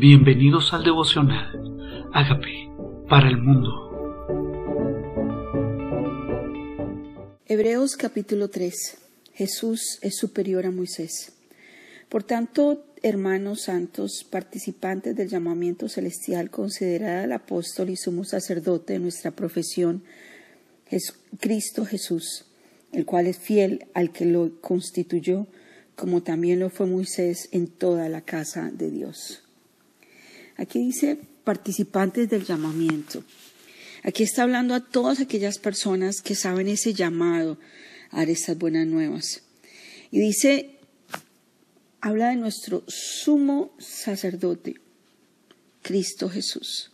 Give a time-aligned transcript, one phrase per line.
[0.00, 2.08] Bienvenidos al devocional.
[2.14, 2.72] Hágame
[3.06, 3.68] para el mundo.
[7.44, 8.96] Hebreos capítulo 3.
[9.34, 11.34] Jesús es superior a Moisés.
[12.08, 19.00] Por tanto, hermanos santos, participantes del llamamiento celestial, considerad al apóstol y sumo sacerdote de
[19.00, 20.02] nuestra profesión,
[21.38, 22.46] Cristo Jesús,
[22.92, 25.46] el cual es fiel al que lo constituyó,
[25.94, 29.42] como también lo fue Moisés en toda la casa de Dios.
[30.60, 33.24] Aquí dice participantes del llamamiento.
[34.04, 37.58] Aquí está hablando a todas aquellas personas que saben ese llamado
[38.10, 39.40] a dar estas buenas nuevas.
[40.10, 40.76] Y dice,
[42.02, 44.74] habla de nuestro sumo sacerdote,
[45.80, 46.92] Cristo Jesús,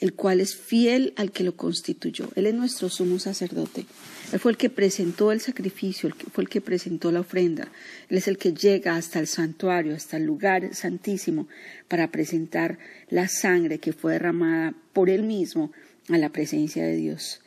[0.00, 2.28] el cual es fiel al que lo constituyó.
[2.34, 3.86] Él es nuestro sumo sacerdote.
[4.32, 7.68] Él fue el que presentó el sacrificio, fue el que presentó la ofrenda.
[8.08, 11.48] Él es el que llega hasta el santuario, hasta el lugar santísimo,
[11.88, 15.72] para presentar la sangre que fue derramada por él mismo
[16.08, 17.40] a la presencia de Dios.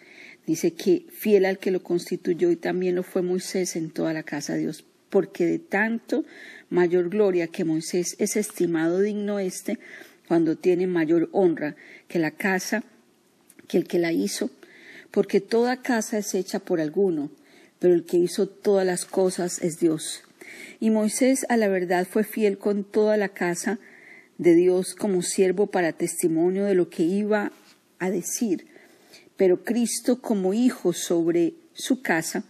[0.47, 4.23] Dice que fiel al que lo constituyó y también lo fue Moisés en toda la
[4.23, 6.25] casa de Dios, porque de tanto
[6.69, 9.77] mayor gloria que Moisés es estimado digno este,
[10.29, 11.75] cuando tiene mayor honra
[12.07, 12.85] que la casa
[13.67, 14.49] que el que la hizo
[15.11, 17.31] porque toda casa es hecha por alguno,
[17.79, 20.23] pero el que hizo todas las cosas es Dios.
[20.79, 23.79] Y Moisés a la verdad fue fiel con toda la casa
[24.37, 27.51] de Dios como siervo para testimonio de lo que iba
[27.99, 28.67] a decir,
[29.35, 32.43] pero Cristo como hijo sobre su casa,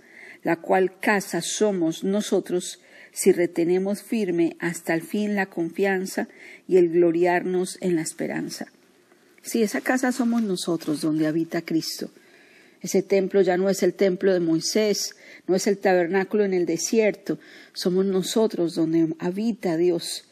[0.43, 2.80] la cual casa somos nosotros,
[3.11, 6.27] si retenemos firme hasta el fin la confianza
[6.67, 8.67] y el gloriarnos en la esperanza.
[9.41, 12.09] Si esa casa somos nosotros donde habita Cristo,
[12.81, 15.15] ese templo ya no es el templo de Moisés,
[15.47, 17.39] no es el tabernáculo en el desierto,
[17.73, 20.25] somos nosotros donde habita Dios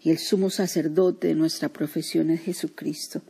[0.00, 3.22] y el sumo sacerdote de nuestra profesión es Jesucristo.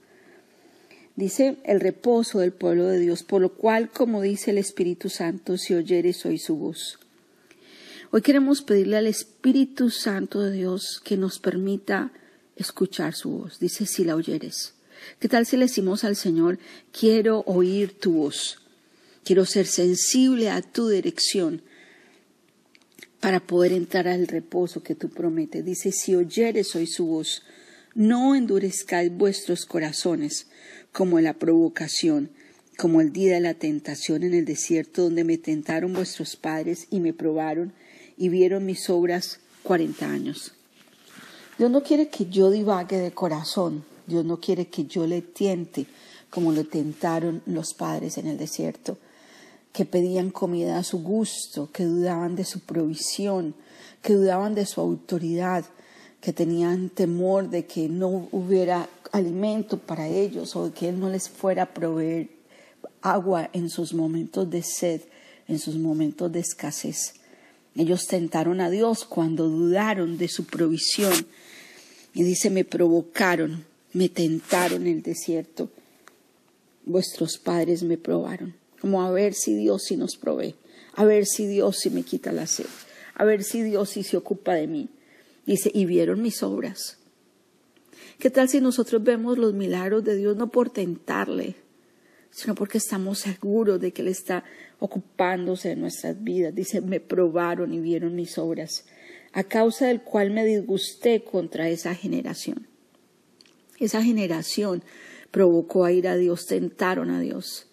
[1.14, 5.56] Dice el reposo del pueblo de Dios, por lo cual, como dice el Espíritu Santo,
[5.56, 6.98] si oyeres hoy su voz.
[8.16, 12.12] Hoy queremos pedirle al Espíritu Santo de Dios que nos permita
[12.54, 13.58] escuchar su voz.
[13.58, 14.74] Dice, si la oyeres.
[15.18, 16.60] ¿Qué tal si le decimos al Señor,
[16.96, 18.60] quiero oír tu voz?
[19.24, 21.62] Quiero ser sensible a tu dirección
[23.18, 25.64] para poder entrar al reposo que tú prometes.
[25.64, 27.42] Dice, si oyeres hoy su voz,
[27.96, 30.46] no endurezcáis vuestros corazones
[30.92, 32.30] como la provocación,
[32.78, 37.00] como el día de la tentación en el desierto, donde me tentaron vuestros padres y
[37.00, 37.72] me probaron
[38.16, 40.52] y vieron mis obras cuarenta años.
[41.58, 45.86] Dios no quiere que yo divague de corazón, Dios no quiere que yo le tiente
[46.34, 48.98] como lo tentaron los padres en el desierto,
[49.72, 53.54] que pedían comida a su gusto, que dudaban de su provisión,
[54.02, 55.64] que dudaban de su autoridad,
[56.20, 61.08] que tenían temor de que no hubiera alimento para ellos o de que Él no
[61.08, 62.30] les fuera a proveer
[63.00, 65.02] agua en sus momentos de sed,
[65.46, 67.14] en sus momentos de escasez.
[67.76, 71.26] Ellos tentaron a Dios cuando dudaron de su provisión.
[72.14, 73.64] Y dice, me provocaron
[73.94, 75.70] me tentaron en el desierto,
[76.84, 80.56] vuestros padres me probaron, como a ver si Dios sí nos provee,
[80.94, 82.66] a ver si Dios sí me quita la sed,
[83.14, 84.88] a ver si Dios sí se ocupa de mí.
[85.46, 86.96] Dice, y vieron mis obras.
[88.18, 91.54] ¿Qué tal si nosotros vemos los milagros de Dios no por tentarle,
[92.34, 94.42] sino porque estamos seguros de que Él está
[94.80, 96.52] ocupándose de nuestras vidas?
[96.52, 98.86] Dice, me probaron y vieron mis obras,
[99.32, 102.66] a causa del cual me disgusté contra esa generación.
[103.78, 104.82] Esa generación
[105.30, 107.68] provocó a ir a Dios, tentaron a Dios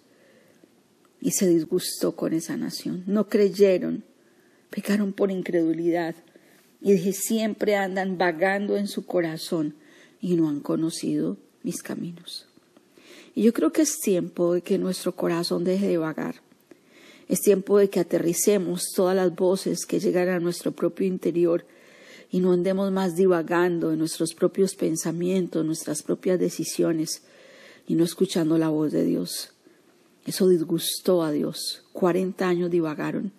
[1.19, 3.03] y se disgustó con esa nación.
[3.07, 4.03] No creyeron,
[4.69, 6.13] pecaron por incredulidad
[6.81, 9.75] y dije, siempre andan vagando en su corazón
[10.19, 12.50] y no han conocido mis caminos.
[13.35, 16.35] Y yo creo que es tiempo de que nuestro corazón deje de vagar.
[17.27, 21.65] Es tiempo de que aterricemos todas las voces que llegan a nuestro propio interior
[22.29, 27.23] y no andemos más divagando en nuestros propios pensamientos, nuestras propias decisiones
[27.87, 29.53] y no escuchando la voz de Dios.
[30.25, 31.83] Eso disgustó a Dios.
[31.93, 33.31] Cuarenta años divagaron.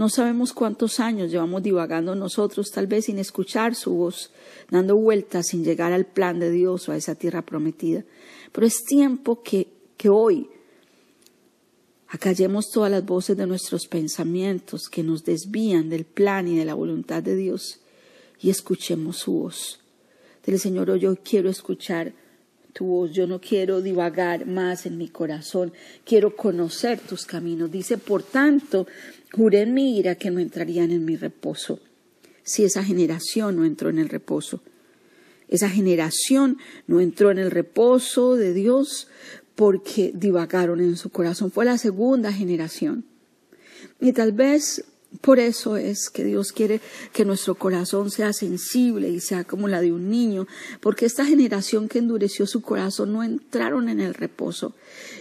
[0.00, 4.30] No sabemos cuántos años llevamos divagando nosotros, tal vez sin escuchar su voz,
[4.70, 8.02] dando vueltas sin llegar al plan de Dios o a esa tierra prometida.
[8.50, 9.68] Pero es tiempo que,
[9.98, 10.48] que hoy
[12.08, 16.72] acallemos todas las voces de nuestros pensamientos que nos desvían del plan y de la
[16.72, 17.80] voluntad de Dios
[18.40, 19.80] y escuchemos su voz.
[20.46, 22.14] Dile, Señor, yo quiero escuchar
[22.72, 25.74] tu voz, yo no quiero divagar más en mi corazón,
[26.06, 27.70] quiero conocer tus caminos.
[27.70, 28.86] Dice, por tanto,
[29.32, 31.80] juré en mi ira que no entrarían en mi reposo,
[32.42, 34.62] si esa generación no entró en el reposo.
[35.48, 39.08] Esa generación no entró en el reposo de Dios
[39.56, 41.50] porque divagaron en su corazón.
[41.50, 43.04] Fue la segunda generación.
[44.00, 44.84] Y tal vez
[45.20, 46.80] por eso es que Dios quiere
[47.12, 50.46] que nuestro corazón sea sensible y sea como la de un niño,
[50.80, 54.72] porque esta generación que endureció su corazón no entraron en el reposo.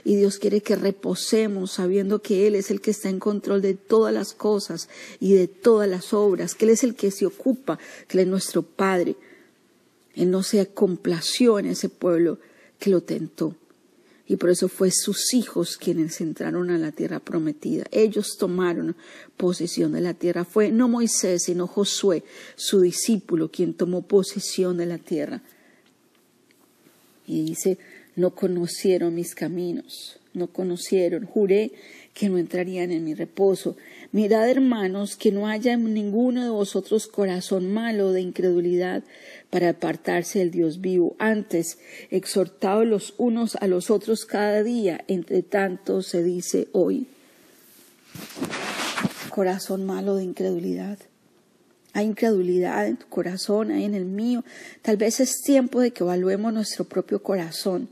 [0.03, 3.73] Y Dios quiere que reposemos sabiendo que Él es el que está en control de
[3.73, 4.89] todas las cosas
[5.19, 8.27] y de todas las obras, que Él es el que se ocupa, que Él es
[8.27, 9.15] nuestro Padre.
[10.13, 12.37] Él no se complació en ese pueblo
[12.77, 13.55] que lo tentó
[14.29, 17.85] y por eso fue sus hijos quienes entraron a la tierra prometida.
[17.89, 18.95] Ellos tomaron
[19.37, 20.45] posesión de la tierra.
[20.45, 22.23] Fue no Moisés, sino Josué,
[22.55, 25.41] su discípulo, quien tomó posesión de la tierra.
[27.25, 27.79] Y dice,
[28.15, 31.71] no conocieron mis caminos, no conocieron, juré
[32.13, 33.77] que no entrarían en mi reposo.
[34.11, 39.03] Mirad, hermanos, que no haya en ninguno de vosotros corazón malo de incredulidad
[39.49, 41.15] para apartarse del Dios vivo.
[41.19, 41.77] Antes,
[42.09, 47.07] exhortados los unos a los otros cada día, entre tanto se dice hoy.
[49.29, 50.97] Corazón malo de incredulidad.
[51.93, 54.43] Hay incredulidad en tu corazón, hay en el mío.
[54.81, 57.89] Tal vez es tiempo de que evaluemos nuestro propio corazón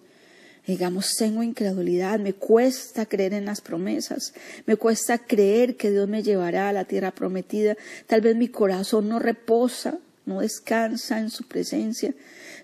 [0.68, 4.34] digamos, tengo incredulidad, me cuesta creer en las promesas,
[4.66, 9.08] me cuesta creer que Dios me llevará a la tierra prometida, tal vez mi corazón
[9.08, 12.14] no reposa, no descansa en su presencia,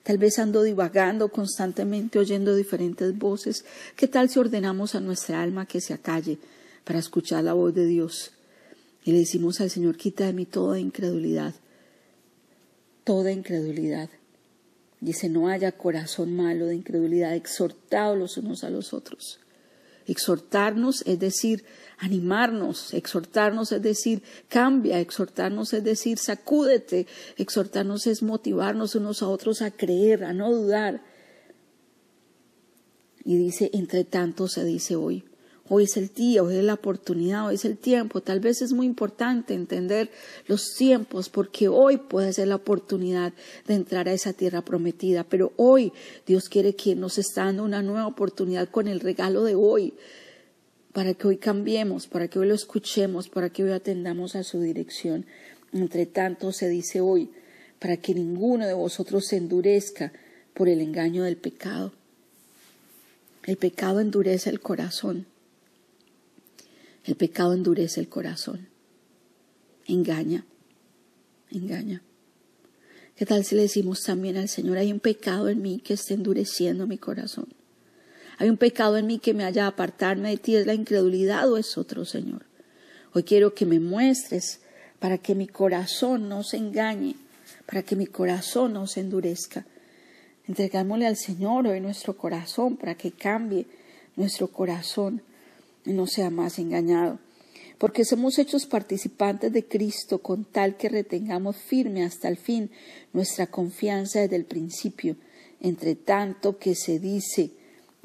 [0.04, 3.64] tal vez ando divagando constantemente oyendo diferentes voces,
[3.96, 6.38] ¿qué tal si ordenamos a nuestra alma que se acalle
[6.84, 8.34] para escuchar la voz de Dios?
[9.06, 11.54] Y le decimos al Señor, quita de mí toda incredulidad,
[13.06, 14.10] toda incredulidad.
[15.04, 19.42] Dice, no haya corazón malo de incredulidad, exhortados los unos a los otros.
[20.08, 21.66] Exhortarnos es decir,
[21.98, 27.06] animarnos, exhortarnos es decir, cambia, exhortarnos es decir, sacúdete,
[27.36, 31.04] exhortarnos es motivarnos unos a otros a creer, a no dudar.
[33.26, 35.26] Y dice, entre tanto se dice hoy,
[35.70, 38.20] Hoy es el día, hoy es la oportunidad, hoy es el tiempo.
[38.20, 40.12] Tal vez es muy importante entender
[40.48, 43.32] los tiempos porque hoy puede ser la oportunidad
[43.66, 45.24] de entrar a esa tierra prometida.
[45.24, 45.94] Pero hoy
[46.28, 49.94] Dios quiere que nos está dando una nueva oportunidad con el regalo de hoy
[50.92, 54.60] para que hoy cambiemos, para que hoy lo escuchemos, para que hoy atendamos a su
[54.60, 55.26] dirección.
[55.72, 57.30] Entre tanto se dice hoy,
[57.80, 60.12] para que ninguno de vosotros se endurezca
[60.54, 61.94] por el engaño del pecado.
[63.46, 65.26] El pecado endurece el corazón.
[67.04, 68.70] El pecado endurece el corazón,
[69.86, 70.46] engaña,
[71.52, 72.02] engaña.
[73.16, 76.14] ¿Qué tal si le decimos también al Señor, hay un pecado en mí que está
[76.14, 77.48] endureciendo mi corazón?
[78.38, 81.58] Hay un pecado en mí que me haya apartarme de ti, es la incredulidad o
[81.58, 82.46] es otro, Señor.
[83.14, 84.62] Hoy quiero que me muestres
[85.00, 87.16] para que mi corazón no se engañe,
[87.66, 89.66] para que mi corazón no se endurezca.
[90.48, 93.68] Entregámosle al Señor hoy nuestro corazón para que cambie
[94.16, 95.22] nuestro corazón
[95.86, 97.20] no sea más engañado.
[97.78, 102.72] Porque somos hechos participantes de Cristo con tal que retengamos firme hasta el fin
[103.12, 105.18] nuestra confianza desde el principio,
[105.60, 107.52] entre tanto que se dice,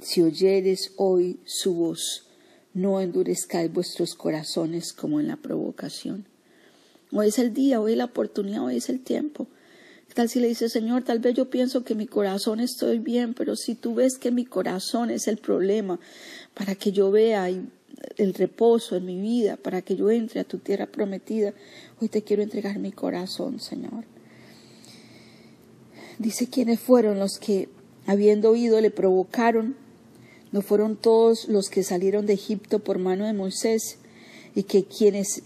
[0.00, 2.26] si oyeres hoy su voz,
[2.74, 6.24] no endurezcáis vuestros corazones como en la provocación.
[7.12, 9.46] Hoy es el día, hoy es la oportunidad, hoy es el tiempo.
[10.18, 13.54] Tal si le dice, Señor, tal vez yo pienso que mi corazón estoy bien, pero
[13.54, 16.00] si tú ves que mi corazón es el problema,
[16.54, 20.58] para que yo vea el reposo en mi vida, para que yo entre a tu
[20.58, 21.54] tierra prometida,
[22.00, 24.06] hoy te quiero entregar mi corazón, Señor.
[26.18, 27.68] Dice quiénes fueron los que,
[28.04, 29.76] habiendo oído, le provocaron.
[30.50, 33.98] No fueron todos los que salieron de Egipto por mano de Moisés
[34.56, 35.44] y que quienes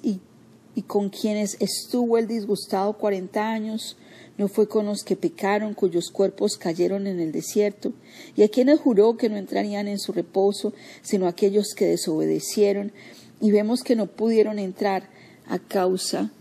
[0.74, 3.96] y con quienes estuvo el disgustado cuarenta años
[4.38, 7.92] no fue con los que pecaron, cuyos cuerpos cayeron en el desierto,
[8.34, 12.92] y a quienes juró que no entrarían en su reposo, sino aquellos que desobedecieron,
[13.40, 15.10] y vemos que no pudieron entrar
[15.46, 16.32] a causa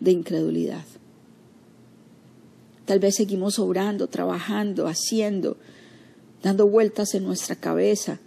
[0.00, 0.84] de incredulidad.
[2.84, 5.56] Tal vez seguimos obrando, trabajando, haciendo,
[6.42, 8.18] dando vueltas en nuestra cabeza,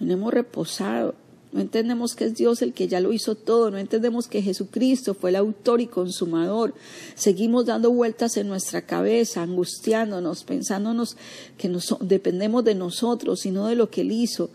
[0.00, 1.14] no hemos reposado,
[1.52, 5.14] no entendemos que es Dios el que ya lo hizo todo, no entendemos que Jesucristo
[5.14, 6.74] fue el autor y consumador.
[7.14, 11.16] Seguimos dando vueltas en nuestra cabeza, angustiándonos, pensándonos
[11.56, 14.50] que dependemos de nosotros y no de lo que Él hizo.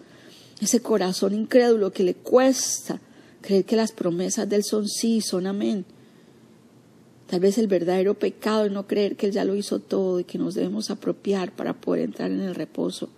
[0.61, 3.01] Ese corazón incrédulo que le cuesta
[3.41, 5.85] creer que las promesas de Él son sí, son amén.
[7.27, 10.25] Tal vez el verdadero pecado es no creer que Él ya lo hizo todo y
[10.25, 13.09] que nos debemos apropiar para poder entrar en el reposo.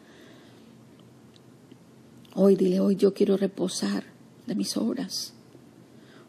[2.36, 4.06] Hoy dile, hoy yo quiero reposar
[4.48, 5.34] de mis obras.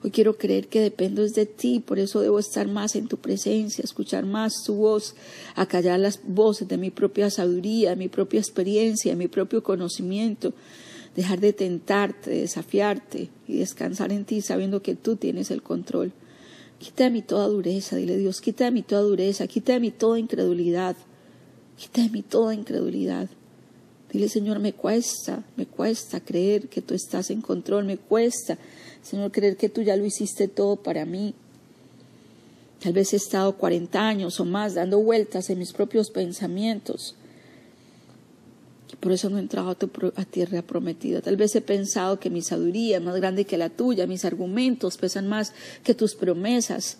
[0.02, 3.82] Hoy quiero creer que dependo de ti, por eso debo estar más en tu presencia,
[3.82, 5.14] escuchar más tu voz,
[5.54, 10.52] acallar las voces de mi propia sabiduría, de mi propia experiencia, de mi propio conocimiento,
[11.16, 16.12] dejar de tentarte, desafiarte y descansar en ti sabiendo que tú tienes el control.
[16.78, 19.90] Quita de mí toda dureza, dile Dios, quita de mí toda dureza, quita de mí
[19.90, 20.96] toda incredulidad,
[21.78, 23.30] quita de mí toda incredulidad.
[24.14, 28.56] Dile, Señor, me cuesta, me cuesta creer que tú estás en control, me cuesta,
[29.02, 31.34] Señor, creer que tú ya lo hiciste todo para mí.
[32.80, 37.16] Tal vez he estado 40 años o más dando vueltas en mis propios pensamientos.
[38.92, 41.20] Y por eso no he entrado a, tu, a tierra prometida.
[41.20, 44.96] Tal vez he pensado que mi sabiduría es más grande que la tuya, mis argumentos
[44.96, 45.52] pesan más
[45.82, 46.98] que tus promesas.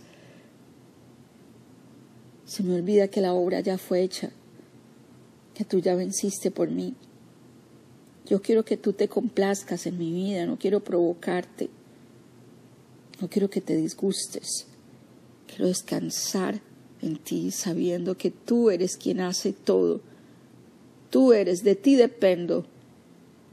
[2.44, 4.33] Se me olvida que la obra ya fue hecha
[5.54, 6.94] que tú ya venciste por mí.
[8.26, 11.68] Yo quiero que tú te complazcas en mi vida, no quiero provocarte,
[13.20, 14.66] no quiero que te disgustes,
[15.46, 16.61] quiero descansar
[17.02, 20.00] en ti sabiendo que tú eres quien hace todo,
[21.11, 22.64] tú eres, de ti dependo,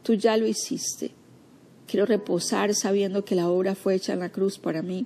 [0.04, 1.12] tú ya lo hiciste.
[1.86, 5.06] Quiero reposar sabiendo que la obra fue hecha en la cruz para mí.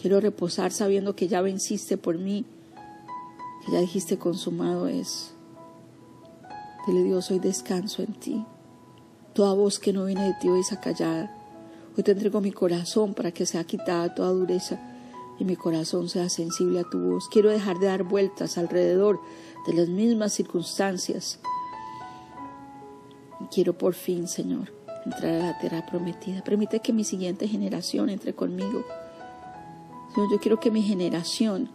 [0.00, 2.46] Quiero reposar sabiendo que ya venciste por mí,
[3.66, 5.35] que ya dijiste consumado es.
[6.86, 8.46] Dile Dios, hoy descanso en ti.
[9.32, 11.36] Toda voz que no viene de ti hoy es acallada.
[11.96, 14.78] Hoy te entrego mi corazón para que sea quitada toda dureza
[15.40, 17.28] y mi corazón sea sensible a tu voz.
[17.28, 19.20] Quiero dejar de dar vueltas alrededor
[19.66, 21.40] de las mismas circunstancias.
[23.50, 24.72] Quiero por fin, Señor,
[25.04, 26.44] entrar a la tierra prometida.
[26.44, 28.84] Permite que mi siguiente generación entre conmigo.
[30.14, 31.68] Señor, yo quiero que mi generación,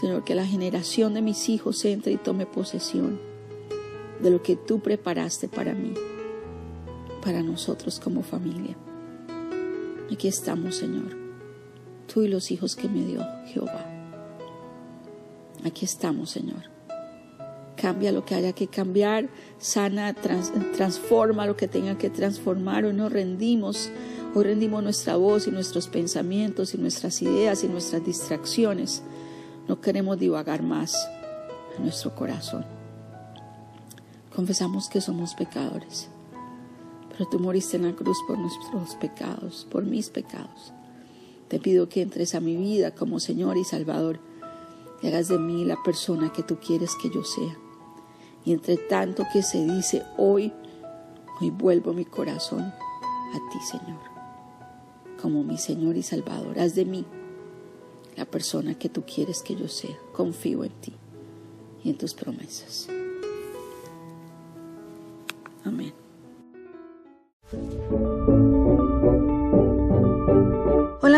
[0.00, 3.29] Señor, que la generación de mis hijos entre y tome posesión
[4.22, 5.94] de lo que tú preparaste para mí,
[7.22, 8.76] para nosotros como familia.
[10.12, 11.16] Aquí estamos, Señor,
[12.12, 13.86] tú y los hijos que me dio Jehová.
[15.64, 16.64] Aquí estamos, Señor.
[17.76, 22.84] Cambia lo que haya que cambiar, sana, transforma lo que tenga que transformar.
[22.84, 23.90] Hoy nos rendimos,
[24.34, 29.02] hoy rendimos nuestra voz y nuestros pensamientos y nuestras ideas y nuestras distracciones.
[29.68, 31.08] No queremos divagar más
[31.76, 32.79] en nuestro corazón.
[34.34, 36.08] Confesamos que somos pecadores,
[37.10, 40.72] pero tú moriste en la cruz por nuestros pecados, por mis pecados.
[41.48, 44.20] Te pido que entres a mi vida como Señor y Salvador
[45.02, 47.56] y hagas de mí la persona que tú quieres que yo sea.
[48.44, 50.52] Y entre tanto que se dice hoy,
[51.40, 54.00] hoy vuelvo mi corazón a ti, Señor,
[55.20, 56.58] como mi Señor y Salvador.
[56.58, 57.04] Haz de mí
[58.16, 59.98] la persona que tú quieres que yo sea.
[60.12, 60.94] Confío en ti
[61.82, 62.88] y en tus promesas.
[65.64, 65.92] Amén.